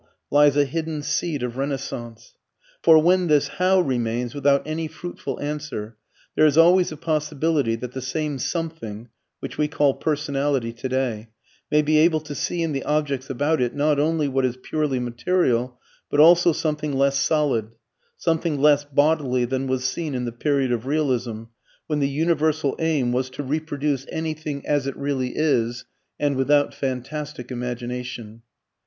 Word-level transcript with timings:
lies 0.31 0.57
a 0.57 0.65
hidden 0.65 1.03
seed 1.03 1.43
of 1.43 1.57
renaissance. 1.57 2.33
For 2.81 2.97
when 2.97 3.27
this 3.27 3.47
"how?" 3.59 3.81
remains 3.81 4.33
without 4.33 4.63
any 4.65 4.87
fruitful 4.87 5.39
answer, 5.39 5.95
there 6.35 6.47
is 6.47 6.57
always 6.57 6.91
a 6.91 6.97
possibility 6.97 7.75
that 7.75 7.91
the 7.91 8.01
same 8.01 8.39
"something" 8.39 9.09
(which 9.41 9.59
we 9.59 9.67
call 9.67 9.93
personality 9.93 10.73
today) 10.73 11.29
may 11.69 11.83
be 11.83 11.99
able 11.99 12.19
to 12.21 12.33
see 12.33 12.63
in 12.63 12.71
the 12.71 12.81
objects 12.81 13.29
about 13.29 13.61
it 13.61 13.75
not 13.75 13.99
only 13.99 14.27
what 14.27 14.43
is 14.43 14.57
purely 14.63 14.97
material 14.99 15.79
but 16.09 16.19
also 16.19 16.51
something 16.51 16.93
less 16.93 17.19
solid; 17.19 17.69
something 18.17 18.59
less 18.59 18.83
"bodily" 18.83 19.45
than 19.45 19.67
was 19.67 19.85
seen 19.85 20.15
in 20.15 20.25
the 20.25 20.31
period 20.31 20.71
of 20.71 20.87
realism, 20.87 21.43
when 21.85 21.99
the 21.99 22.09
universal 22.09 22.75
aim 22.79 23.11
was 23.11 23.29
to 23.29 23.43
reproduce 23.43 24.07
anything 24.11 24.65
"as 24.65 24.87
it 24.87 24.97
really 24.97 25.33
is" 25.37 25.85
and 26.19 26.37
without 26.37 26.73
fantastic 26.73 27.51
imagination. 27.51 28.41